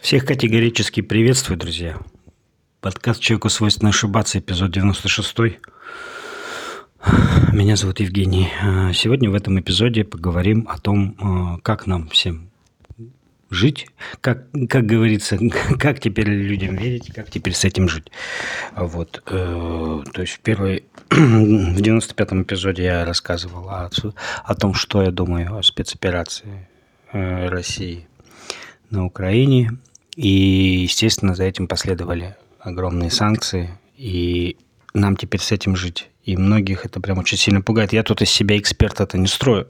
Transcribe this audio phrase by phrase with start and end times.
[0.00, 1.98] Всех категорически приветствую, друзья.
[2.80, 5.36] Подкаст «Человеку свойственно ошибаться», эпизод 96.
[7.52, 8.48] Меня зовут Евгений.
[8.62, 12.50] А, сегодня в этом эпизоде поговорим о том, а, как нам всем
[13.50, 13.88] жить,
[14.22, 15.38] как, как говорится,
[15.78, 18.10] как теперь людям верить, как теперь с этим жить.
[18.74, 19.22] Вот.
[19.26, 23.90] Э, то есть в первой, в 95-м эпизоде я рассказывал о,
[24.44, 26.68] о том, что я думаю о спецоперации
[27.12, 28.06] э, России
[28.88, 29.72] на Украине.
[30.16, 30.28] И,
[30.82, 33.70] естественно, за этим последовали огромные санкции.
[33.96, 34.56] И
[34.94, 36.08] нам теперь с этим жить.
[36.24, 37.92] И многих это прям очень сильно пугает.
[37.92, 39.68] Я тут из себя эксперта-то не строю.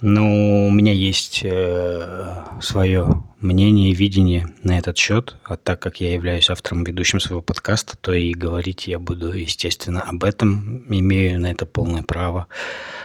[0.00, 5.36] Но у меня есть э, свое мнение, видение на этот счет.
[5.44, 10.00] А так как я являюсь автором, ведущим своего подкаста, то и говорить я буду, естественно,
[10.00, 10.84] об этом.
[10.88, 12.48] Имею на это полное право.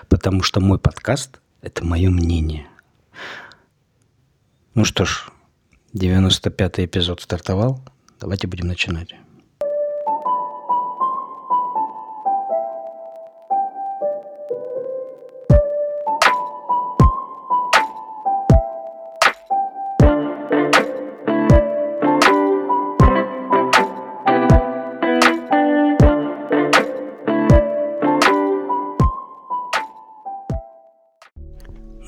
[0.09, 2.65] Потому что мой подкаст– это мое мнение.
[4.73, 5.27] Ну что ж,
[5.97, 7.79] 95-й эпизод стартовал.
[8.19, 9.15] Давайте будем начинать.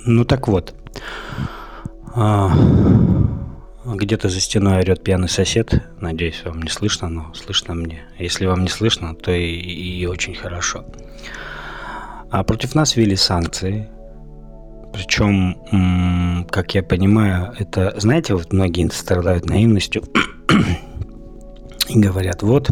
[0.06, 0.74] Ну так вот.
[2.16, 2.52] А,
[3.96, 5.74] где-то за стеной орет пьяный сосед.
[6.00, 8.04] Надеюсь, вам не слышно, но слышно мне.
[8.18, 10.86] Если вам не слышно, то и, и очень хорошо.
[12.32, 13.90] А против нас ввели санкции.
[14.94, 20.04] Причем, как я понимаю, это, знаете, вот многие страдают наивностью
[21.88, 22.70] и говорят, вот,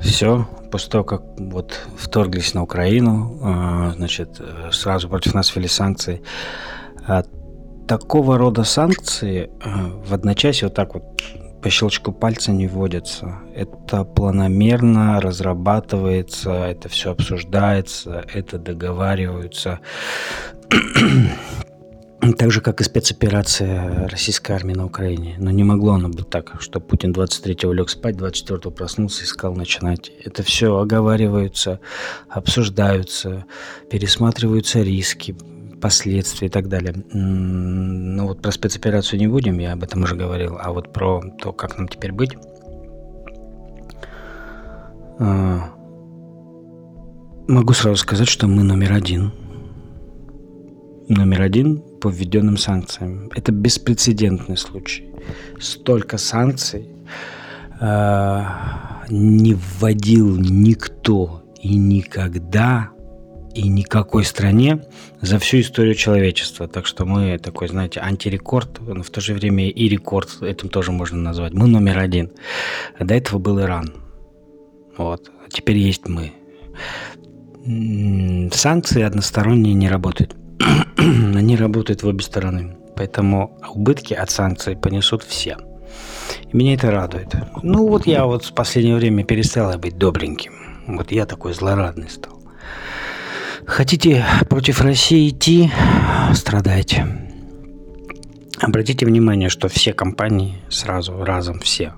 [0.00, 4.40] все, после того, как вот вторглись на Украину, а, значит,
[4.72, 6.22] сразу против нас ввели санкции.
[7.90, 9.68] Такого рода санкции э,
[10.06, 11.02] в одночасье вот так вот
[11.60, 13.40] по щелчку пальца не вводятся.
[13.52, 19.80] Это планомерно разрабатывается, это все обсуждается, это договариваются.
[22.38, 25.36] Так же, как и спецоперация российской армии на Украине.
[25.38, 29.56] Но не могло оно быть так, что Путин 23-го лег спать, 24-го проснулся и сказал
[29.56, 30.12] начинать.
[30.22, 31.80] Это все оговариваются,
[32.28, 33.46] обсуждаются,
[33.90, 35.34] пересматриваются риски,
[35.80, 36.94] последствия и так далее.
[37.12, 41.52] Ну вот про спецоперацию не будем, я об этом уже говорил, а вот про то,
[41.52, 42.36] как нам теперь быть.
[45.18, 45.70] А,
[47.48, 49.32] могу сразу сказать, что мы номер один.
[51.08, 53.30] Номер один по введенным санкциям.
[53.34, 55.12] Это беспрецедентный случай.
[55.58, 56.88] Столько санкций
[57.80, 58.42] э,
[59.10, 62.90] не вводил никто и никогда
[63.54, 64.84] и никакой стране
[65.20, 66.68] за всю историю человечества.
[66.68, 70.92] Так что мы такой, знаете, антирекорд, но в то же время и рекорд, этим тоже
[70.92, 71.52] можно назвать.
[71.52, 72.30] Мы номер один.
[72.98, 73.92] До этого был Иран.
[74.96, 75.30] Вот.
[75.44, 76.32] А теперь есть мы.
[78.52, 80.36] Санкции односторонние не работают.
[80.96, 82.76] Они работают в обе стороны.
[82.96, 85.56] Поэтому убытки от санкций понесут все.
[86.52, 87.34] И меня это радует.
[87.62, 90.52] Ну вот я вот в последнее время перестал быть добреньким.
[90.86, 92.40] Вот я такой злорадный стал.
[93.66, 95.70] Хотите против России идти,
[96.34, 97.06] страдайте.
[98.60, 101.94] Обратите внимание, что все компании сразу, разом все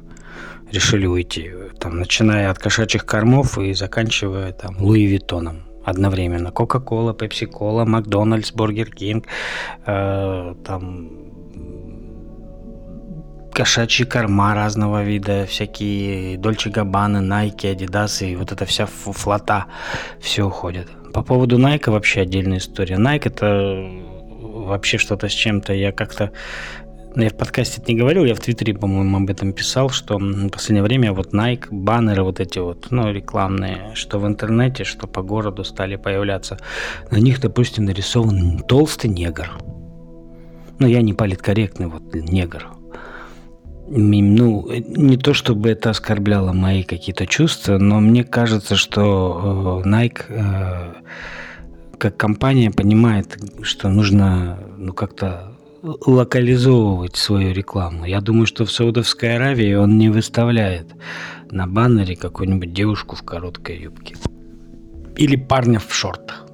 [0.70, 1.50] решили уйти.
[1.78, 6.50] Там, начиная от кошачьих кормов и заканчивая там Луи Виттоном одновременно.
[6.50, 9.26] Кока-кола, Пепси-кола, Макдональдс, Бургер Кинг,
[9.84, 11.10] э, там
[13.52, 19.66] кошачьи корма разного вида, всякие Дольче Габбаны, Найки, Адидасы, и вот эта вся флота,
[20.20, 20.88] все уходит.
[21.12, 22.96] По поводу Nike вообще отдельная история.
[22.96, 23.90] Nike это
[24.40, 25.72] вообще что-то с чем-то.
[25.74, 26.32] Я как-то
[27.14, 30.48] я в подкасте это не говорил, я в Твиттере, по-моему, об этом писал, что в
[30.48, 35.20] последнее время вот Nike, баннеры вот эти вот, ну, рекламные, что в интернете, что по
[35.20, 36.58] городу стали появляться.
[37.10, 39.50] На них, допустим, нарисован толстый негр.
[40.78, 42.71] Ну, я не политкорректный вот негр
[43.94, 50.22] ну, не то чтобы это оскорбляло мои какие-то чувства, но мне кажется, что э, Nike
[50.28, 50.94] э,
[51.98, 55.52] как компания понимает, что нужно ну, как-то
[55.82, 58.04] локализовывать свою рекламу.
[58.04, 60.86] Я думаю, что в Саудовской Аравии он не выставляет
[61.50, 64.16] на баннере какую-нибудь девушку в короткой юбке.
[65.16, 66.46] Или парня в шортах.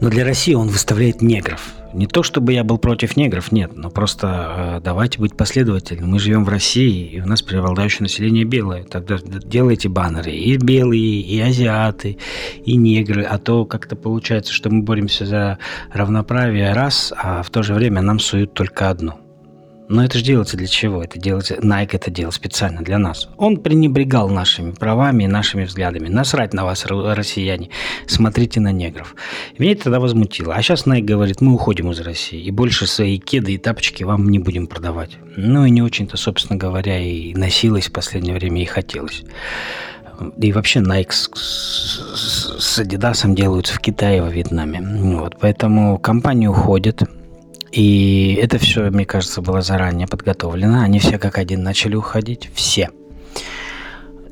[0.00, 3.88] Но для России он выставляет негров– не то чтобы я был против негров, нет, но
[3.88, 6.10] просто э, давайте быть последовательными.
[6.10, 8.82] Мы живем в России, и у нас преобладающее население белое.
[8.82, 12.18] Тогда делайте баннеры и белые, и азиаты,
[12.64, 13.22] и негры.
[13.22, 15.58] А то как-то получается, что мы боремся за
[15.92, 19.23] равноправие раз, а в то же время нам суют только одно.
[19.94, 21.04] Но это же делается для чего?
[21.04, 23.28] Это делается, Nike это делал специально для нас.
[23.36, 26.08] Он пренебрегал нашими правами и нашими взглядами.
[26.08, 27.70] Насрать на вас, россияне.
[28.08, 29.14] Смотрите на негров.
[29.56, 30.52] Меня это тогда возмутило.
[30.52, 32.42] А сейчас Nike говорит, мы уходим из России.
[32.42, 35.16] И больше свои кеды и тапочки вам не будем продавать.
[35.36, 39.22] Ну и не очень-то, собственно говоря, и носилось в последнее время и хотелось.
[40.38, 44.80] И вообще Nike с, с, с Adidas делаются в Китае и во Вьетнаме.
[44.82, 47.04] Вот, поэтому компания уходит.
[47.74, 50.80] И это все, мне кажется, было заранее подготовлено.
[50.80, 52.48] Они все как один начали уходить.
[52.54, 52.90] Все.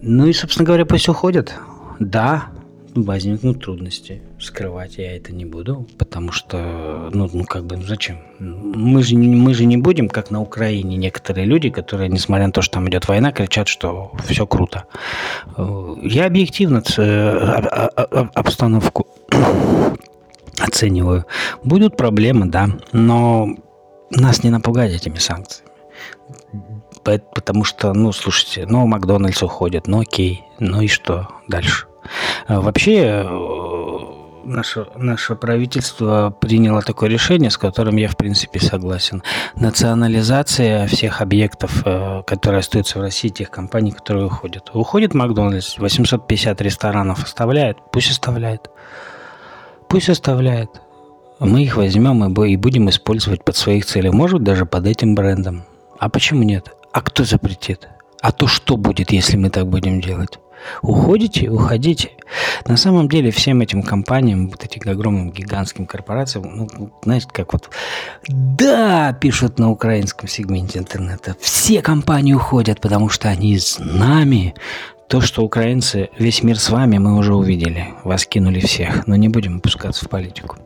[0.00, 1.52] Ну и, собственно говоря, пусть уходят.
[1.98, 2.50] Да,
[2.94, 4.22] возникнут трудности.
[4.38, 8.18] Скрывать я это не буду, потому что, ну, ну как бы, ну зачем?
[8.38, 12.62] Мы же, мы же не будем, как на Украине, некоторые люди, которые, несмотря на то,
[12.62, 14.84] что там идет война, кричат, что все круто.
[15.56, 16.78] Я объективно
[18.34, 19.08] обстановку
[20.62, 21.26] оцениваю.
[21.64, 23.48] Будут проблемы, да, но
[24.10, 25.70] нас не напугать этими санкциями.
[27.04, 31.86] Потому что, ну, слушайте, ну, Макдональдс уходит, ну, окей, ну и что дальше?
[32.46, 33.98] А вообще, э,
[34.44, 39.22] наше, наше правительство приняло такое решение, с которым я, в принципе, согласен.
[39.56, 44.70] Национализация всех объектов, э, которые остаются в России, тех компаний, которые уходят.
[44.72, 48.70] Уходит Макдональдс, 850 ресторанов оставляет, пусть оставляет.
[49.92, 50.70] Пусть оставляет.
[51.38, 54.08] Мы их возьмем и будем использовать под своих целей.
[54.08, 55.64] Может, даже под этим брендом.
[55.98, 56.70] А почему нет?
[56.92, 57.90] А кто запретит?
[58.22, 60.38] А то что будет, если мы так будем делать?
[60.80, 62.12] Уходите, уходите.
[62.66, 67.68] На самом деле всем этим компаниям, вот этим огромным гигантским корпорациям, ну, знаете, как вот,
[68.28, 74.54] да, пишут на украинском сегменте интернета, все компании уходят, потому что они с нами,
[75.12, 77.88] то, что украинцы, весь мир с вами, мы уже увидели.
[78.02, 80.56] Вас кинули всех, но не будем опускаться в политику.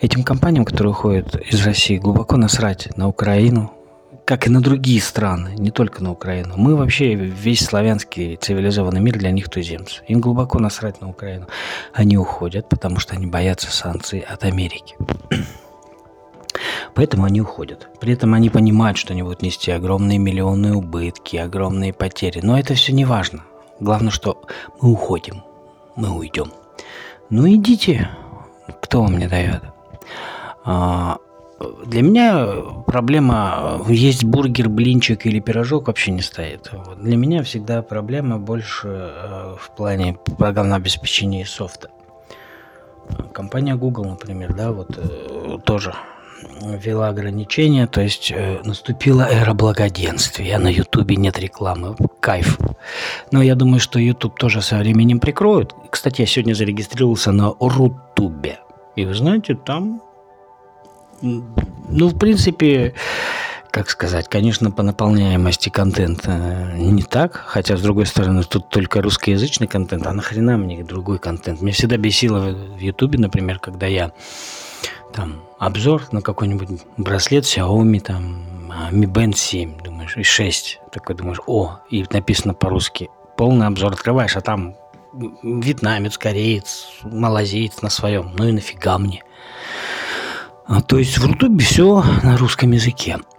[0.00, 3.74] Этим компаниям, которые уходят из России, глубоко насрать на Украину,
[4.24, 6.54] как и на другие страны, не только на Украину.
[6.56, 10.00] Мы вообще, весь славянский цивилизованный мир для них туземцы.
[10.08, 11.46] Им глубоко насрать на Украину.
[11.92, 14.96] Они уходят, потому что они боятся санкций от Америки.
[16.94, 17.86] Поэтому они уходят.
[18.00, 22.40] При этом они понимают, что они будут нести огромные миллионные убытки, огромные потери.
[22.42, 23.44] Но это все не важно.
[23.80, 24.42] Главное, что
[24.80, 25.42] мы уходим.
[25.96, 26.52] Мы уйдем.
[27.30, 28.10] Ну идите.
[28.82, 29.62] Кто вам не дает?
[30.64, 31.18] А,
[31.86, 32.46] для меня
[32.86, 36.70] проблема есть бургер, блинчик или пирожок вообще не стоит.
[36.98, 41.90] Для меня всегда проблема больше э, в плане программного обеспечения и софта.
[43.32, 45.94] Компания Google, например, да, вот э, тоже
[46.64, 50.58] ввела ограничения, то есть э, наступила эра благоденствия.
[50.58, 51.96] На Ютубе нет рекламы.
[52.20, 52.58] Кайф.
[53.30, 55.74] Но я думаю, что YouTube тоже со временем прикроют.
[55.90, 58.60] Кстати, я сегодня зарегистрировался на Рутубе.
[58.96, 60.02] И вы знаете, там,
[61.22, 62.94] ну, в принципе,
[63.70, 69.66] как сказать, конечно, по наполняемости контента не так, хотя, с другой стороны, тут только русскоязычный
[69.66, 71.60] контент, а нахрена мне другой контент?
[71.60, 74.12] Мне всегда бесило в Ютубе, например, когда я
[75.14, 78.44] там обзор на какой-нибудь браслет Xiaomi, там,
[78.90, 80.80] Mi Band 7, думаешь, и 6.
[80.90, 83.08] Такой думаешь, о, и написано по-русски.
[83.36, 84.74] Полный обзор открываешь, а там
[85.42, 88.32] вьетнамец, кореец, малазиец на своем.
[88.36, 89.22] Ну и нафига мне?
[90.66, 93.18] А, то есть в Рутубе все на русском языке.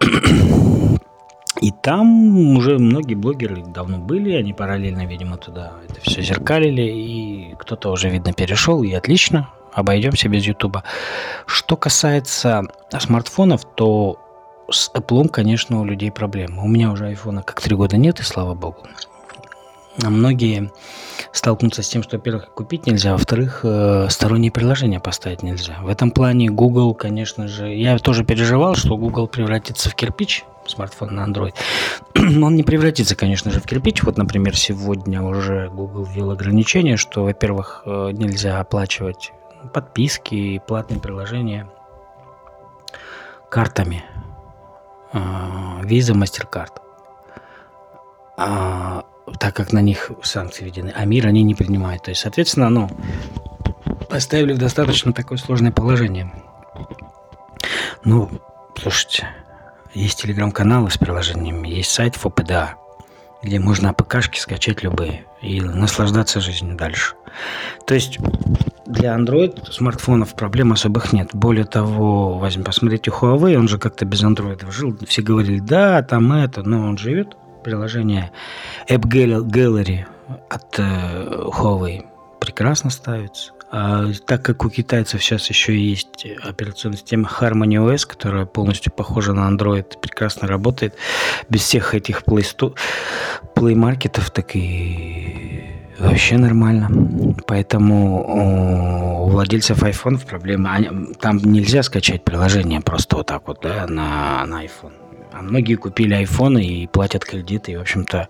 [1.62, 7.54] И там уже многие блогеры давно были, они параллельно, видимо, туда это все зеркалили, и
[7.58, 10.82] кто-то уже, видно, перешел, и отлично, обойдемся без Ютуба.
[11.46, 12.62] Что касается
[12.98, 14.18] смартфонов, то
[14.70, 16.64] с Apple, конечно, у людей проблемы.
[16.64, 18.78] У меня уже айфона как три года нет, и слава богу.
[20.02, 20.70] А многие
[21.32, 25.78] столкнутся с тем, что, во-первых, купить нельзя, а во-вторых, э, сторонние приложения поставить нельзя.
[25.82, 31.14] В этом плане Google, конечно же, я тоже переживал, что Google превратится в кирпич, смартфон
[31.14, 31.54] на Android.
[32.14, 34.02] Он не превратится, конечно же, в кирпич.
[34.02, 39.32] Вот, например, сегодня уже Google ввел ограничение, что, во-первых, э, нельзя оплачивать
[39.66, 41.68] подписки и платные приложения
[43.50, 44.04] картами.
[45.82, 46.72] Виза, MasterCard.
[48.36, 49.04] А,
[49.38, 52.02] так как на них санкции введены, а мир они не принимают.
[52.02, 52.90] То есть, соответственно, ну,
[54.10, 56.30] поставили в достаточно такое сложное положение.
[58.04, 58.30] Ну,
[58.78, 59.28] слушайте,
[59.94, 62.74] есть телеграм-каналы с приложениями, есть сайт ФОПДА,
[63.46, 67.14] где можно АПКшки скачать любые и наслаждаться жизнью дальше.
[67.86, 68.18] То есть
[68.86, 71.30] для Android смартфонов проблем особых нет.
[71.32, 74.98] Более того, возьмем, посмотрите Huawei, он же как-то без Android жил.
[75.06, 77.36] Все говорили, да, там это, но он живет.
[77.62, 78.32] Приложение
[78.88, 80.04] App Gallery
[80.50, 82.04] от э, Huawei
[82.40, 83.52] прекрасно ставится.
[83.70, 89.32] А так как у китайцев сейчас еще есть операционная система Harmony OS, которая полностью похожа
[89.32, 90.94] на Android, прекрасно работает,
[91.48, 95.64] без всех этих Play, маркетов, так и
[95.98, 97.34] вообще нормально.
[97.46, 100.78] Поэтому у владельцев iPhone проблема.
[101.20, 105.05] Там нельзя скачать приложение просто вот так вот, да, на, на iPhone.
[105.38, 108.28] А многие купили айфоны и платят кредиты, и, в общем-то,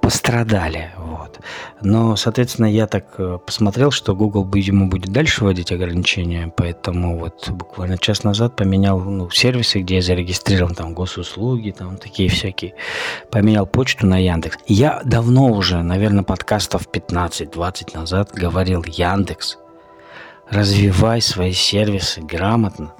[0.00, 0.90] пострадали.
[0.96, 1.38] Вот.
[1.82, 7.50] Но, соответственно, я так э, посмотрел, что Google, видимо, будет дальше вводить ограничения, поэтому вот
[7.50, 12.74] буквально час назад поменял ну, сервисы, где я зарегистрирован, там, госуслуги, там, такие всякие.
[13.30, 14.58] Поменял почту на Яндекс.
[14.66, 19.58] Я давно уже, наверное, подкастов 15-20 назад говорил Яндекс,
[20.48, 22.94] развивай свои сервисы грамотно,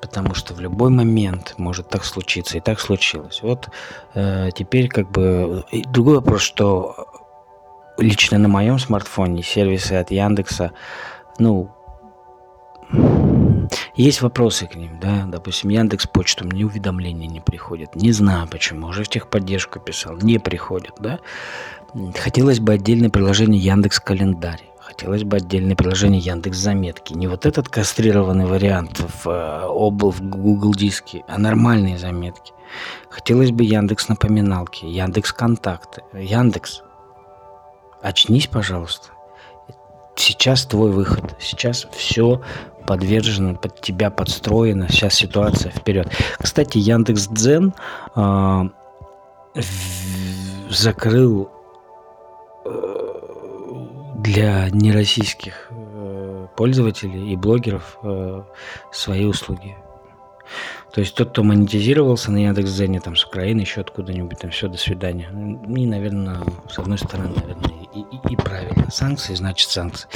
[0.00, 3.40] потому что в любой момент может так случиться, и так случилось.
[3.42, 3.68] Вот
[4.14, 7.06] э, теперь как бы и другой вопрос, что
[7.98, 10.72] лично на моем смартфоне сервисы от Яндекса,
[11.38, 11.70] ну,
[13.94, 18.88] есть вопросы к ним, да, допустим, Яндекс Почту, мне уведомления не приходят, не знаю почему,
[18.88, 21.20] уже в техподдержку писал, не приходят, да.
[22.18, 24.69] Хотелось бы отдельное приложение Яндекс Календарь.
[25.00, 27.14] Хотелось бы отдельное приложение Яндекс Заметки.
[27.14, 32.52] Не вот этот кастрированный вариант в, э, обл в Google диске, а нормальные заметки.
[33.08, 36.02] Хотелось бы Яндекс Напоминалки, Яндекс Контакты.
[36.12, 36.82] Яндекс,
[38.02, 39.08] очнись, пожалуйста.
[40.16, 41.34] Сейчас твой выход.
[41.40, 42.42] Сейчас все
[42.86, 44.90] подвержено под тебя, подстроено.
[44.90, 46.12] Сейчас ситуация вперед.
[46.38, 47.72] Кстати, Яндекс Дзен
[48.16, 48.62] э,
[50.68, 51.50] закрыл
[54.22, 58.42] для нероссийских э, пользователей и блогеров э,
[58.92, 59.76] свои услуги.
[60.92, 64.76] То есть тот, кто монетизировался на Яндекс.Зене, там, с Украины, еще откуда-нибудь, там, все, до
[64.76, 65.28] свидания.
[65.30, 68.90] И, наверное, с одной стороны, наверное, и, и, и правильно.
[68.90, 70.08] Санкции, значит, санкции.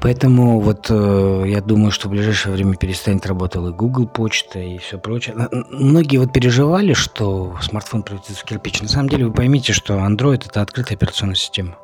[0.00, 4.78] Поэтому вот э, я думаю, что в ближайшее время перестанет работать и Google почта, и
[4.78, 5.36] все прочее.
[5.70, 8.82] Многие вот переживали, что смартфон превратится в кирпич.
[8.82, 11.78] На самом деле вы поймите, что Android– это открытая операционная система.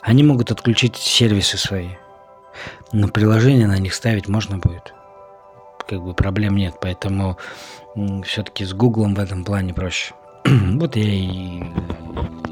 [0.00, 1.90] Они могут отключить сервисы свои,
[2.92, 4.94] но приложение на них ставить можно будет.
[5.88, 7.38] Как бы проблем нет, поэтому
[8.24, 10.14] все-таки с Гуглом в этом плане проще.
[10.44, 11.62] вот я и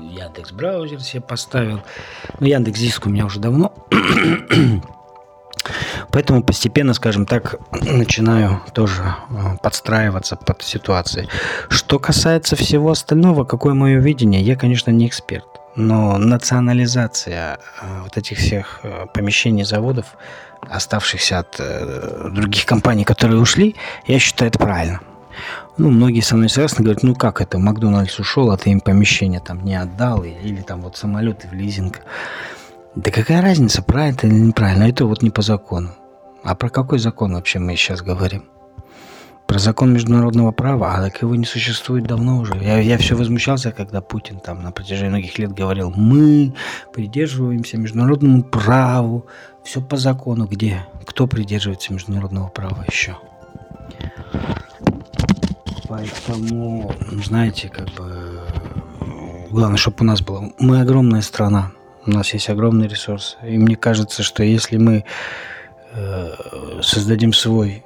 [0.00, 1.82] Яндекс браузер себе поставил.
[2.40, 3.74] Ну, Яндекс Диск у меня уже давно.
[6.16, 11.28] Поэтому постепенно, скажем так, начинаю тоже э, подстраиваться под ситуации.
[11.68, 15.44] Что касается всего остального, какое мое видение, я, конечно, не эксперт.
[15.74, 20.16] Но национализация э, вот этих всех э, помещений заводов,
[20.70, 25.00] оставшихся от э, других компаний, которые ушли, я считаю это правильно.
[25.76, 29.40] Ну, многие со мной согласны, говорят, ну как это, Макдональдс ушел, а ты им помещение
[29.40, 32.00] там не отдал, или, или там вот самолеты в лизинг.
[32.94, 35.90] Да какая разница, правильно или неправильно, это вот не по закону.
[36.46, 38.44] А про какой закон вообще мы сейчас говорим?
[39.48, 42.54] Про закон международного права, а так его не существует давно уже.
[42.54, 46.54] Я, я все возмущался, когда Путин там на протяжении многих лет говорил, мы
[46.92, 49.26] придерживаемся международному праву,
[49.64, 50.46] все по закону.
[50.46, 50.86] Где?
[51.04, 53.16] Кто придерживается международного права еще?
[55.88, 58.40] Поэтому, знаете, как бы
[59.50, 60.52] главное, чтобы у нас было.
[60.60, 61.72] Мы огромная страна,
[62.06, 63.36] у нас есть огромный ресурс.
[63.42, 65.04] И мне кажется, что если мы
[66.82, 67.82] создадим свой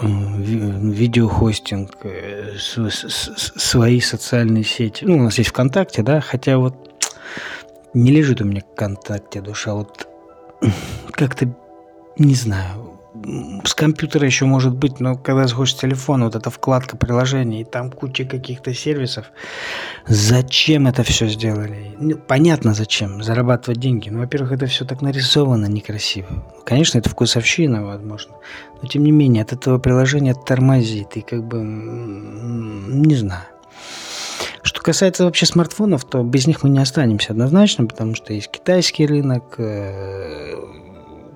[0.00, 5.04] видеохостинг, э, свои социальные сети.
[5.04, 6.74] Ну, у нас есть ВКонтакте, да, хотя вот
[7.94, 10.06] не лежит у меня ВКонтакте душа, вот
[11.12, 11.54] как-то,
[12.18, 12.85] не знаю,
[13.64, 18.24] с компьютера еще может быть, но когда захочешь телефон, вот эта вкладка приложений, там куча
[18.24, 19.26] каких-то сервисов.
[20.06, 21.94] Зачем это все сделали?
[21.98, 24.08] Ну, понятно зачем, зарабатывать деньги.
[24.10, 26.28] Ну, во-первых, это все так нарисовано некрасиво.
[26.64, 28.34] Конечно, это вкусовщина, возможно.
[28.82, 31.16] Но тем не менее, от этого приложения тормозит.
[31.16, 33.44] И как бы, не знаю.
[34.62, 39.06] Что касается вообще смартфонов, то без них мы не останемся однозначно, потому что есть китайский
[39.06, 39.58] рынок,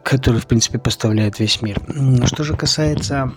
[0.03, 1.81] который, в принципе, поставляет весь мир.
[2.27, 3.33] Что же касается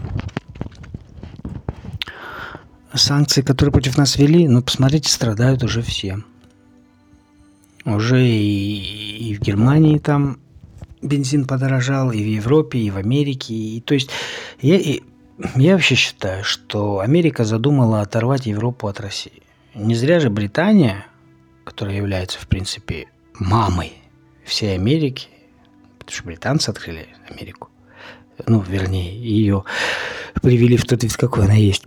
[2.93, 6.19] санкций, которые против нас ввели, ну, посмотрите, страдают уже все.
[7.85, 10.39] Уже и, и в Германии там
[11.01, 13.53] бензин подорожал, и в Европе, и в Америке.
[13.53, 14.09] И, то есть
[14.61, 15.01] я, и,
[15.55, 19.41] я вообще считаю, что Америка задумала оторвать Европу от России.
[19.75, 21.05] Не зря же Британия,
[21.65, 23.07] которая является, в принципе,
[23.39, 23.93] мамой
[24.45, 25.27] всей Америки,
[26.03, 27.69] потому что британцы открыли Америку.
[28.47, 29.63] Ну, вернее, ее
[30.41, 31.83] привели в тот вид, какой она есть.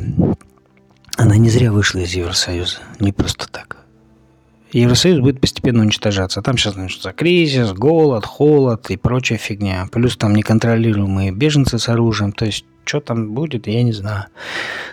[1.16, 3.86] Она не зря вышла из Евросоюза, не просто так.
[4.72, 6.42] Евросоюз будет постепенно уничтожаться.
[6.42, 9.88] Там сейчас начнется кризис, голод, холод и прочая фигня.
[9.90, 12.32] Плюс там неконтролируемые беженцы с оружием.
[12.32, 14.26] То есть, что там будет, я не знаю.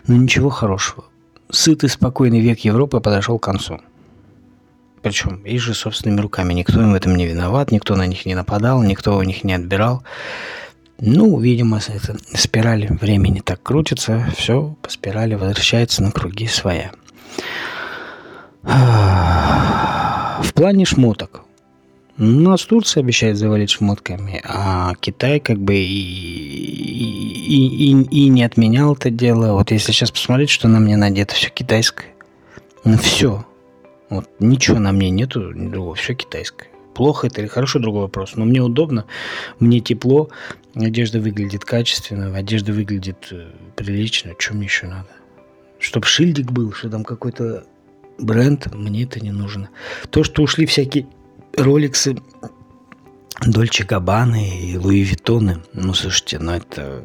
[0.07, 1.05] Но ничего хорошего.
[1.49, 3.81] Сытый, спокойный век Европы подошел к концу.
[5.03, 6.53] Причем их же собственными руками.
[6.53, 9.53] Никто им в этом не виноват, никто на них не нападал, никто у них не
[9.53, 10.01] отбирал.
[10.99, 16.91] Ну, видимо, эта спираль времени так крутится, все по спирали возвращается на круги своя.
[18.63, 21.41] В плане шмоток.
[22.15, 25.81] Нас Турция обещает завалить шмотками, а Китай как бы и,
[27.47, 29.53] и, и, и не отменял это дело.
[29.53, 32.07] Вот если сейчас посмотреть, что на мне надето, все китайское.
[32.85, 33.43] Ну все.
[34.09, 36.69] Вот ничего на мне нету другого, все китайское.
[36.93, 38.35] Плохо это или хорошо, другой вопрос.
[38.35, 39.05] Но мне удобно,
[39.59, 40.29] мне тепло,
[40.75, 44.33] одежда выглядит качественно, одежда выглядит э, прилично.
[44.37, 45.09] Что мне еще надо?
[45.79, 47.65] Чтобы шильдик был, что там какой-то
[48.19, 49.69] бренд, мне это не нужно.
[50.11, 51.07] То, что ушли всякие
[51.57, 52.15] роликсы,
[53.45, 57.03] Дольче Габбаны и Луи Виттоны, ну, слушайте, ну это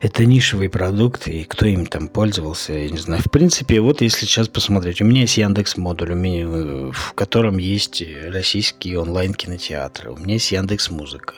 [0.00, 3.22] это нишевый продукт, и кто им там пользовался, я не знаю.
[3.22, 7.12] В принципе, вот если сейчас посмотреть, у меня есть Яндекс модуль, у меня, э, в
[7.14, 11.34] котором есть российские онлайн кинотеатры, у меня есть Яндекс музыка,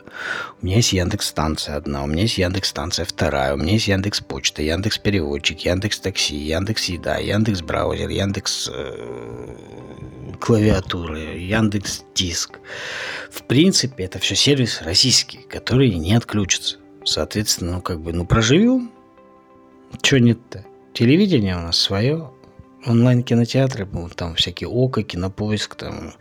[0.61, 3.89] у меня есть Яндекс станция одна, у меня есть Яндекс станция вторая, у меня есть
[3.89, 9.55] Яндекс почта, Яндекс переводчик, Яндекс такси, Яндекс еда, Яндекс браузер, Яндекс э,
[10.41, 12.59] клавиатуры, Яндекс диск.
[13.31, 16.80] В принципе, это все сервисы российские, которые не отключатся.
[17.05, 18.91] Соответственно, ну как бы, ну проживем.
[20.03, 20.65] Чего нет-то?
[20.93, 22.31] Телевидение у нас свое.
[22.87, 26.15] Онлайн-кинотеатры, ну, там всякие ОКО, Кинопоиск, там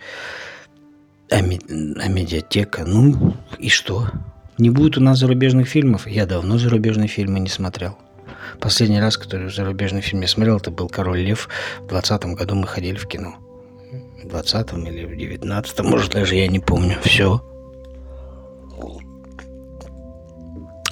[1.32, 1.60] ами,
[2.02, 2.84] Амедиатека.
[2.86, 4.10] Ну и что?
[4.58, 6.06] Не будет у нас зарубежных фильмов?
[6.06, 7.98] Я давно зарубежные фильмы не смотрел.
[8.60, 11.48] Последний раз, который зарубежный фильм я смотрел, это был «Король лев».
[11.80, 13.36] В 20 году мы ходили в кино.
[14.22, 16.98] В 20 или в 19 может, даже я не помню.
[17.04, 17.42] Все.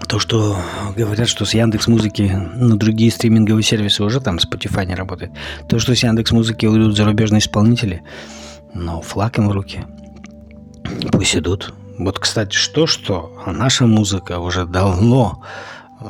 [0.08, 0.58] То, что
[0.96, 5.32] говорят, что с Яндекс Музыки, ну, другие стриминговые сервисы уже там, Spotify не работает.
[5.68, 8.04] То, что с Яндекс Музыки уйдут зарубежные исполнители,
[8.74, 9.84] ну, флаг им в руки.
[11.12, 11.74] Пусть идут.
[11.98, 15.44] Вот, кстати, что-что, наша музыка уже давно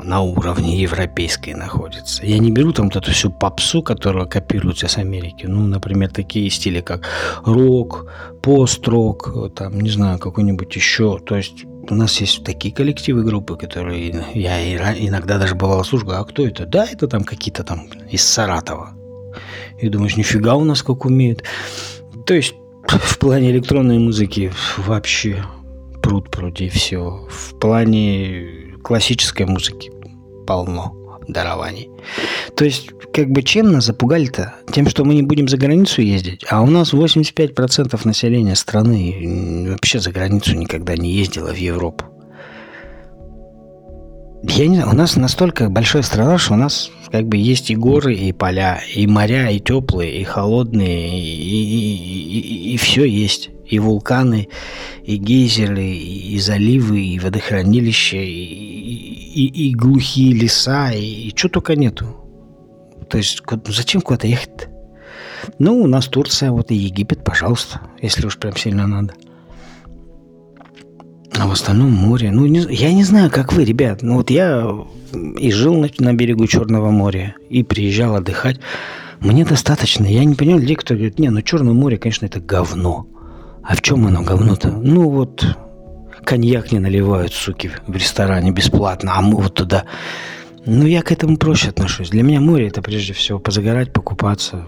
[0.03, 2.25] на уровне европейской находится.
[2.25, 5.45] Я не беру там вот эту всю попсу, которая копируется с Америки.
[5.47, 7.07] Ну, например, такие стили, как
[7.45, 8.11] рок,
[8.43, 11.19] пост-рок, там, не знаю, какой-нибудь еще.
[11.19, 16.25] То есть у нас есть такие коллективы, группы, которые я иногда даже бывало слушаю, а
[16.25, 16.65] кто это?
[16.65, 18.91] Да, это там какие-то там из Саратова.
[19.79, 21.43] И думаешь, нифига у нас как умеют.
[22.25, 22.55] То есть
[22.87, 25.43] в плане электронной музыки вообще
[26.01, 27.27] пруд пруди все.
[27.29, 29.91] В плане классической музыки
[30.45, 31.89] полно дарований.
[32.55, 34.55] То есть, как бы чем нас запугали-то?
[34.73, 39.99] Тем, что мы не будем за границу ездить, а у нас 85% населения страны вообще
[39.99, 42.05] за границу никогда не ездило в Европу.
[44.43, 47.75] Я не знаю, у нас настолько большая страна, что у нас как бы есть и
[47.75, 53.49] горы, и поля, и моря, и теплые, и холодные, и, и, и, и, все есть.
[53.65, 54.47] И вулканы,
[55.03, 61.75] и гейзеры, и заливы, и водохранилища, и, и, и глухие леса, и, и что только
[61.75, 62.05] нету.
[63.09, 64.67] То есть зачем куда-то ехать -то?
[65.59, 69.13] Ну, у нас Турция, вот и Египет, пожалуйста, если уж прям сильно надо.
[71.39, 72.31] А в остальном море.
[72.31, 74.01] Ну, не, я не знаю, как вы, ребят.
[74.01, 74.67] Ну, вот я
[75.37, 78.59] и жил на, на берегу Черного моря, и приезжал отдыхать.
[79.19, 80.05] Мне достаточно.
[80.05, 83.07] Я не понимаю людей, кто говорит, не, ну Черное море, конечно, это говно.
[83.63, 84.69] А в чем оно говно-то?
[84.69, 85.45] Ну вот
[86.23, 89.85] коньяк не наливают, суки, в ресторане бесплатно, а мы вот туда.
[90.65, 92.09] Ну, я к этому проще отношусь.
[92.09, 94.65] Для меня море– это прежде всего позагорать, покупаться,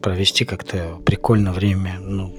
[0.00, 1.98] провести как-то прикольно время.
[2.00, 2.34] Ну,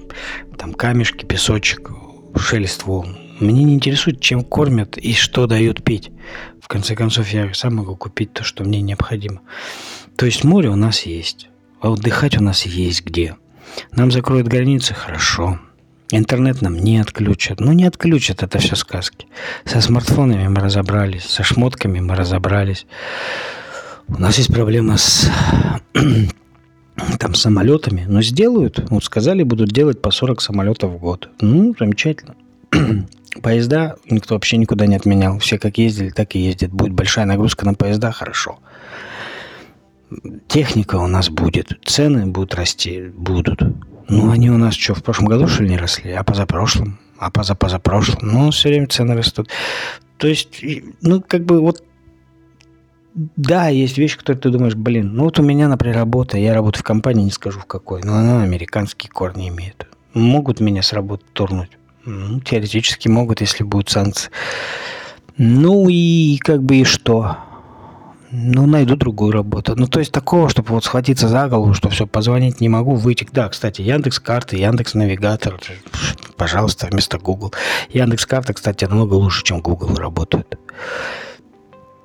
[0.58, 1.92] там камешки, песочек,
[2.36, 3.18] шелест волн.
[3.40, 6.12] Мне не интересует, чем кормят и что дают пить.
[6.62, 9.42] В конце концов, я сам могу купить то, что мне необходимо.
[10.16, 11.50] То есть море у нас есть.
[11.82, 13.36] А отдыхать у нас есть где.
[13.92, 15.60] Нам закроют границы– хорошо.
[16.12, 17.60] Интернет нам не отключат.
[17.60, 19.26] Ну, не отключат, это все сказки.
[19.66, 22.86] Со смартфонами мы разобрались, со шмотками мы разобрались.
[24.08, 25.28] У нас есть проблема с
[27.20, 28.84] там самолетами, но сделают.
[28.92, 31.30] Вот сказали, будут делать по 40 самолетов в год.
[31.42, 32.36] Ну, замечательно.
[33.42, 35.40] Поезда никто вообще никуда не отменял.
[35.40, 36.72] Все как ездили, так и ездят.
[36.72, 38.60] Будет большая нагрузка на поезда, хорошо.
[40.48, 41.80] Техника у нас будет.
[41.84, 43.62] Цены будут расти, будут.
[44.10, 46.12] Ну, они у нас что, в прошлом году, что ли, не росли?
[46.12, 47.00] А позапрошлом?
[47.18, 48.20] А позапозапрошлом?
[48.22, 49.50] Ну, все время цены растут.
[50.18, 50.64] То есть,
[51.02, 51.84] ну, как бы вот
[53.16, 56.82] да, есть вещи, которые ты думаешь, блин, ну вот у меня, например, работа, я работаю
[56.82, 59.88] в компании, не скажу в какой, но она американские корни имеет.
[60.16, 61.78] Могут меня с работы турнуть?
[62.06, 64.30] Ну, теоретически могут, если будут санкции.
[65.38, 67.38] Ну и как бы и что?
[68.36, 69.76] Ну, найду другую работу.
[69.76, 73.28] Ну, то есть такого, чтобы вот схватиться за голову, что все, позвонить не могу, выйти.
[73.32, 75.60] Да, кстати, Яндекс карты, Яндекс навигатор,
[76.36, 77.54] пожалуйста, вместо Google.
[77.90, 80.58] Яндекс карты, кстати, намного лучше, чем Google работают.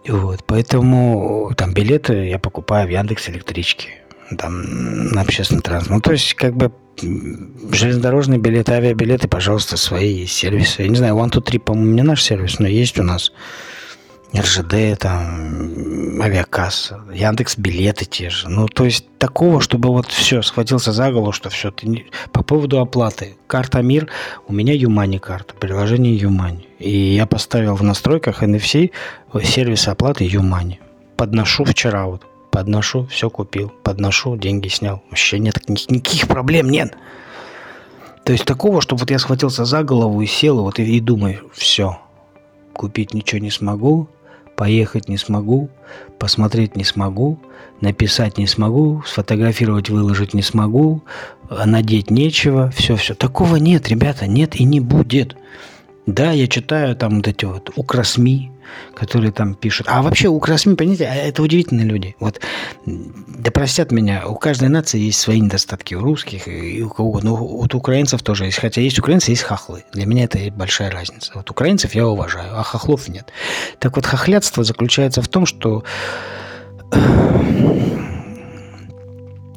[0.06, 3.88] Вот, поэтому там билеты я покупаю в Яндекс электричке,
[4.36, 5.96] там на общественный транспорт.
[5.96, 10.82] Ну, то есть, как бы железнодорожные билеты, авиабилеты, пожалуйста, свои сервисы.
[10.82, 13.32] Я не знаю, One, Two, Three, по-моему, не наш сервис, но есть у нас.
[14.36, 18.48] РЖД, там, авиакасса, Яндекс билеты те же.
[18.48, 21.70] Ну, то есть такого, чтобы вот все, схватился за голову, что все.
[21.70, 22.06] Ты не...
[22.32, 23.36] По поводу оплаты.
[23.46, 24.08] Карта МИР,
[24.46, 26.68] у меня Юмани карта, приложение Юмани.
[26.78, 28.90] И я поставил в настройках NFC
[29.42, 30.80] сервис оплаты Юмани.
[31.16, 35.02] Подношу вчера вот, подношу, все купил, подношу, деньги снял.
[35.10, 36.96] Вообще нет никаких проблем, нет.
[38.24, 41.48] То есть такого, чтобы вот я схватился за голову и сел, вот и, и думаю,
[41.54, 41.98] все,
[42.74, 44.08] купить ничего не смогу,
[44.56, 45.70] поехать не смогу,
[46.18, 47.38] посмотреть не смогу,
[47.80, 51.02] написать не смогу, сфотографировать, выложить не смогу,
[51.48, 53.14] надеть нечего, все-все.
[53.14, 55.36] Такого нет, ребята, нет и не будет.
[56.08, 58.50] Да, я читаю там вот эти вот укросми,
[58.94, 59.88] которые там пишут.
[59.90, 62.16] А вообще укросми, понимаете, а это удивительные люди.
[62.18, 62.40] Вот,
[62.86, 65.94] да простят меня, у каждой нации есть свои недостатки.
[65.94, 67.20] У русских и у кого.
[67.22, 68.56] Ну, вот у украинцев тоже есть.
[68.56, 69.84] Хотя есть украинцы, есть хахлы.
[69.92, 71.32] Для меня это большая разница.
[71.34, 73.30] Вот украинцев я уважаю, а хохлов нет.
[73.78, 75.84] Так вот, хохлядство заключается в том, что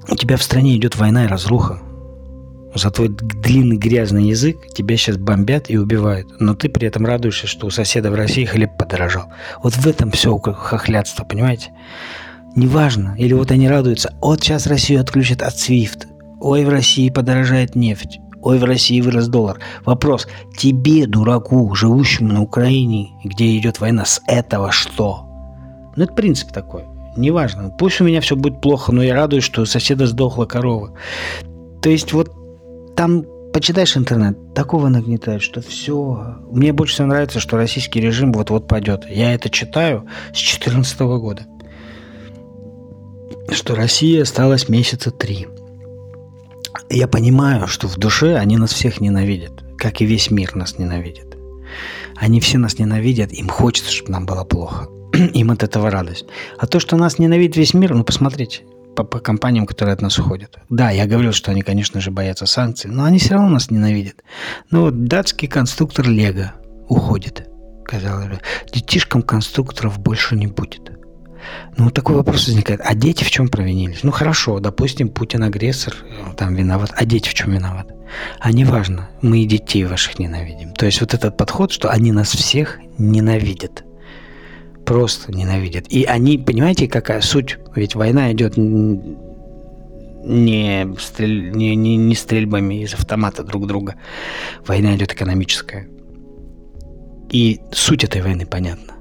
[0.10, 1.80] у тебя в стране идет война и разруха
[2.74, 7.48] за твой длинный грязный язык тебя сейчас бомбят и убивают, но ты при этом радуешься,
[7.48, 9.26] что у соседа в России хлеб подорожал.
[9.62, 11.72] Вот в этом все хохлядство, понимаете?
[12.56, 13.16] Неважно.
[13.18, 16.08] Или вот они радуются, вот сейчас Россию отключат от SWIFT.
[16.40, 18.20] Ой, в России подорожает нефть.
[18.42, 19.60] Ой, в России вырос доллар.
[19.86, 25.28] Вопрос, тебе, дураку, живущему на Украине, где идет война, с этого что?
[25.96, 26.86] Ну, это принцип такой.
[27.16, 27.70] Неважно.
[27.70, 30.94] Пусть у меня все будет плохо, но я радуюсь, что у соседа сдохла корова.
[31.82, 32.32] То есть вот
[32.96, 36.38] там почитаешь интернет, такого нагнетает, что все.
[36.52, 39.06] Мне больше всего нравится, что российский режим вот-вот падет.
[39.10, 41.46] Я это читаю с 2014 года.
[43.52, 45.48] Что Россия осталась месяца три.
[46.90, 51.38] Я понимаю, что в душе они нас всех ненавидят, как и весь мир нас ненавидит.
[52.16, 54.88] Они все нас ненавидят, им хочется, чтобы нам было плохо.
[55.34, 56.26] им от этого радость.
[56.58, 58.62] А то, что нас ненавидит весь мир, ну посмотрите,
[58.96, 60.60] по, по компаниям, которые от нас уходят.
[60.70, 64.24] Да, я говорил, что они, конечно же, боятся санкций, но они все равно нас ненавидят.
[64.70, 66.54] Ну вот датский конструктор Лего
[66.88, 67.48] уходит,
[67.86, 68.40] казалось бы.
[68.74, 70.92] Детишкам конструкторов больше не будет.
[71.76, 72.82] Ну, такой вопрос возникает.
[72.84, 74.04] А дети в чем провинились?
[74.04, 76.92] Ну, хорошо, допустим, Путин агрессор, э, там виноват.
[76.96, 77.96] А дети в чем виноваты?
[78.40, 80.74] А неважно, мы и детей ваших ненавидим.
[80.74, 83.86] То есть вот этот подход, что они нас всех ненавидят–
[84.92, 85.88] просто ненавидят.
[85.88, 87.58] И они, понимаете, какая суть?
[87.76, 93.96] Ведь война идет не, стрель, не, не, не стрельбами из автомата друг друга.
[94.68, 95.88] Война идет экономическая.
[97.30, 98.96] И суть этой войны понятна.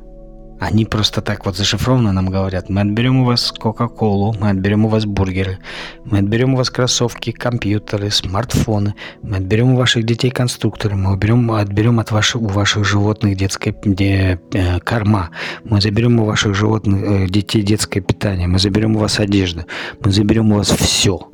[0.61, 4.89] Они просто так вот зашифрованно нам говорят, мы отберем у вас Кока-Колу, мы отберем у
[4.89, 5.59] вас бургеры,
[6.05, 11.51] мы отберем у вас кроссовки, компьютеры, смартфоны, мы отберем у ваших детей конструкторы, мы уберем,
[11.51, 15.31] отберем от ваших, у ваших животных детское де, э, корма,
[15.65, 19.65] мы заберем у ваших животных э, детей детское питание, мы заберем у вас одежду,
[20.05, 21.31] мы заберем у вас все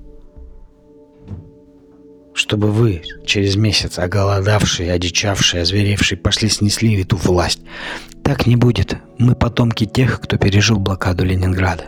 [2.36, 7.60] чтобы вы через месяц оголодавшие, одичавшие, озверевшие пошли снесли эту власть.
[8.26, 8.96] Так не будет.
[9.18, 11.84] Мы потомки тех, кто пережил блокаду Ленинграда.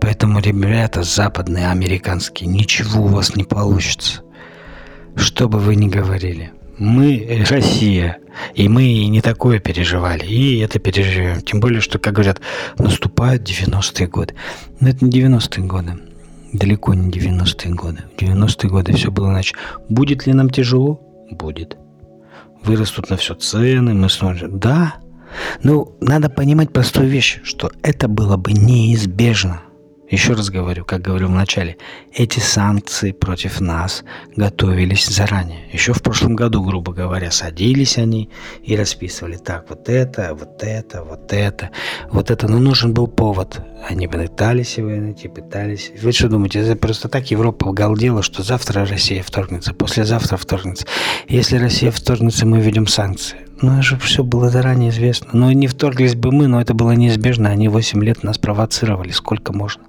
[0.00, 4.22] Поэтому, ребята западные, американские, ничего у вас не получится.
[5.14, 6.52] Что бы вы ни говорили.
[6.78, 8.16] Мы Россия,
[8.54, 11.42] и мы не такое переживали, и это переживем.
[11.42, 12.40] Тем более, что, как говорят,
[12.78, 14.34] наступают 90-е годы.
[14.80, 15.98] Но это не 90-е годы
[16.54, 18.04] далеко не 90-е годы.
[18.16, 19.54] В 90-е годы все было иначе.
[19.88, 21.00] Будет ли нам тяжело?
[21.30, 21.76] Будет.
[22.62, 24.58] Вырастут на все цены, мы смотрим.
[24.58, 24.94] Да,
[25.62, 29.62] но надо понимать простую вещь, что это было бы неизбежно–
[30.10, 31.78] еще раз говорю, как говорил в начале,
[32.12, 34.04] эти санкции против нас
[34.36, 35.66] готовились заранее.
[35.72, 38.30] Еще в прошлом году, грубо говоря, садились они
[38.62, 41.70] и расписывали так, вот это, вот это, вот это,
[42.12, 42.48] вот это.
[42.48, 43.60] Но нужен был повод.
[43.88, 45.90] Они пытались его найти, пытались.
[46.00, 50.86] Вы что думаете, это просто так Европа галдела, что завтра Россия вторгнется, послезавтра вторгнется.
[51.28, 53.38] Если Россия вторгнется, мы введем санкции.
[53.64, 55.28] Ну, же все было заранее известно.
[55.32, 57.48] Ну, не вторглись бы мы, но это было неизбежно.
[57.48, 59.84] Они 8 лет нас провоцировали, сколько можно.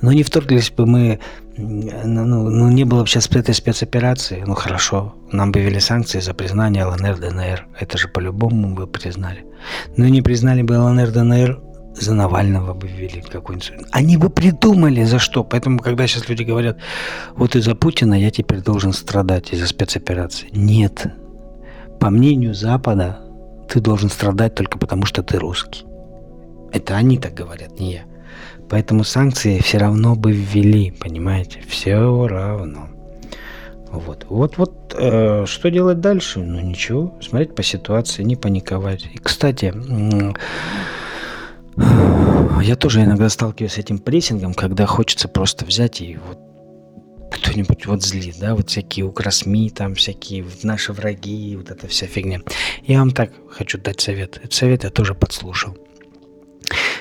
[0.00, 1.20] Ну, не вторглись бы мы,
[1.56, 4.42] ну, ну, ну не было бы сейчас этой спецоперации.
[4.44, 7.66] Ну, хорошо, нам бы ввели санкции за признание ЛНР, ДНР.
[7.78, 9.44] Это же по-любому бы признали.
[9.96, 11.60] Но не признали бы ЛНР, ДНР,
[11.94, 13.72] за Навального бы ввели какой-нибудь...
[13.92, 15.44] Они бы придумали за что.
[15.44, 16.78] Поэтому, когда сейчас люди говорят,
[17.36, 20.48] вот из-за Путина я теперь должен страдать из-за спецоперации.
[20.52, 21.06] Нет.
[22.02, 23.20] По мнению Запада,
[23.68, 25.84] ты должен страдать только потому, что ты русский.
[26.72, 28.02] Это они так говорят, не я.
[28.68, 31.60] Поэтому санкции все равно бы ввели, понимаете?
[31.68, 32.88] Все равно.
[33.92, 36.40] Вот, вот, вот, э, что делать дальше?
[36.40, 39.08] Ну ничего, смотреть по ситуации, не паниковать.
[39.14, 39.72] И, кстати,
[42.64, 46.51] я тоже иногда сталкиваюсь с этим прессингом, когда хочется просто взять и вот
[47.32, 52.40] кто-нибудь вот злит, да, вот всякие укросми, там всякие наши враги, вот эта вся фигня.
[52.86, 54.36] Я вам так хочу дать совет.
[54.36, 55.76] Этот совет я тоже подслушал.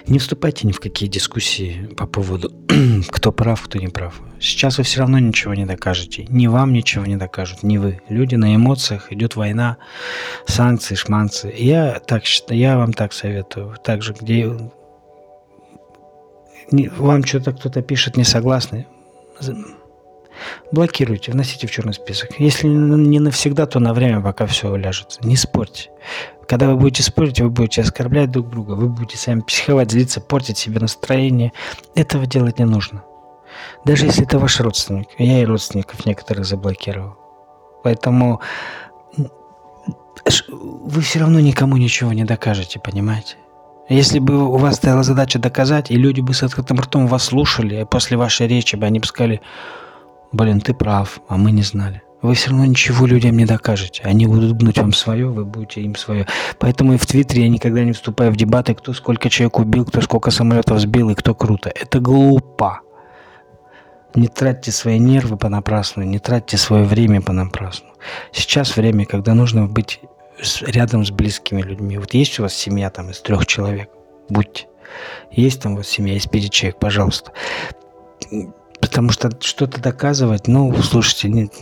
[0.07, 2.51] Не вступайте ни в какие дискуссии по поводу,
[3.09, 4.19] кто прав, кто не прав.
[4.39, 6.25] Сейчас вы все равно ничего не докажете.
[6.29, 8.01] Ни вам ничего не докажут, ни вы.
[8.09, 9.77] Люди на эмоциях, идет война,
[10.47, 11.53] санкции, шманцы.
[11.55, 13.75] Я, так, я вам так советую.
[13.83, 14.51] Также, где
[16.71, 18.87] вам что-то кто-то пишет не согласны,
[20.71, 22.39] блокируйте, вносите в черный список.
[22.39, 25.19] Если не навсегда, то на время, пока все уляжется.
[25.23, 25.89] Не спорьте.
[26.47, 30.57] Когда вы будете спорить, вы будете оскорблять друг друга, вы будете сами психовать, злиться, портить
[30.57, 31.53] себе настроение.
[31.95, 33.03] Этого делать не нужно.
[33.85, 35.07] Даже если это ваш родственник.
[35.17, 37.15] Я и родственников некоторых заблокировал.
[37.83, 38.41] Поэтому
[40.49, 43.37] вы все равно никому ничего не докажете, понимаете?
[43.89, 47.81] Если бы у вас стояла задача доказать, и люди бы с открытым ртом вас слушали,
[47.81, 49.41] и после вашей речи бы они бы сказали,
[50.31, 52.01] блин, ты прав, а мы не знали.
[52.21, 54.03] Вы все равно ничего людям не докажете.
[54.03, 56.27] Они будут гнуть вам свое, вы будете им свое.
[56.59, 60.01] Поэтому и в Твиттере я никогда не вступаю в дебаты, кто сколько человек убил, кто
[60.01, 61.71] сколько самолетов сбил и кто круто.
[61.73, 62.81] Это глупо.
[64.13, 67.87] Не тратьте свои нервы понапрасну, не тратьте свое время понапрасну.
[68.31, 70.01] Сейчас время, когда нужно быть
[70.61, 71.97] рядом с близкими людьми.
[71.97, 73.89] Вот есть у вас семья там из трех человек,
[74.29, 74.67] будьте.
[75.31, 77.31] Есть там вас семья из пяти человек, пожалуйста.
[78.81, 81.53] Потому что что-то доказывать, ну, слушайте, нет,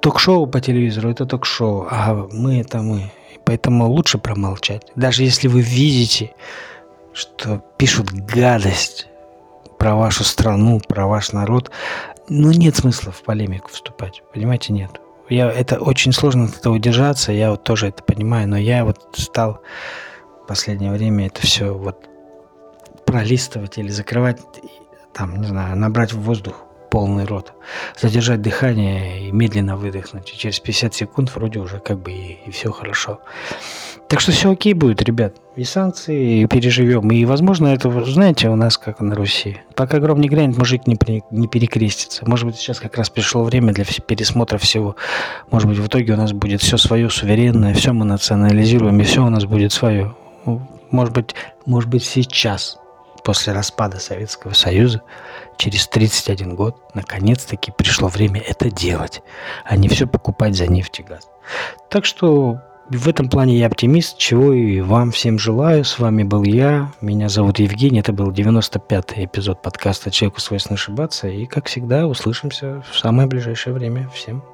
[0.00, 3.12] ток-шоу по телевизору– это ток-шоу, а мы– это мы.
[3.44, 4.82] Поэтому лучше промолчать.
[4.96, 6.32] Даже если вы видите,
[7.12, 9.06] что пишут гадость
[9.78, 11.70] про вашу страну, про ваш народ,
[12.28, 14.22] ну, нет смысла в полемику вступать.
[14.34, 14.90] Понимаете, нет.
[15.28, 18.98] Я, это очень сложно от этого удержаться, я вот тоже это понимаю, но я вот
[19.16, 19.60] стал
[20.42, 22.08] в последнее время это все вот
[23.04, 24.40] пролистывать или закрывать,
[25.16, 27.52] там, не знаю, набрать в воздух полный рот,
[28.00, 30.30] задержать дыхание и медленно выдохнуть.
[30.32, 33.20] И через 50 секунд вроде уже как бы и, и все хорошо.
[34.08, 35.34] Так что все окей будет, ребят.
[35.56, 37.10] И санкции и переживем.
[37.10, 39.58] И, возможно, это, знаете, у нас как на Руси.
[39.74, 42.28] Пока гром не грянет, мужик не, при, не перекрестится.
[42.28, 44.96] Может быть, сейчас как раз пришло время для пересмотра всего.
[45.50, 49.24] Может быть, в итоге у нас будет все свое суверенное, все мы национализируем, и все
[49.24, 50.14] у нас будет свое.
[50.90, 52.78] Может быть, может быть, сейчас,
[53.26, 55.02] после распада Советского Союза,
[55.56, 59.20] через 31 год, наконец-таки пришло время это делать,
[59.64, 61.28] а не все покупать за нефть и газ.
[61.90, 65.84] Так что в этом плане я оптимист, чего и вам всем желаю.
[65.84, 71.26] С вами был я, меня зовут Евгений, это был 95-й эпизод подкаста «Человеку свойственно ошибаться».
[71.26, 74.08] И, как всегда, услышимся в самое ближайшее время.
[74.14, 74.44] Всем